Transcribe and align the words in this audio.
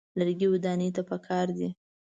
لرګي 0.19 0.47
ودانۍ 0.53 0.89
ته 0.95 1.01
پکار 1.09 1.47
دي. 1.57 1.69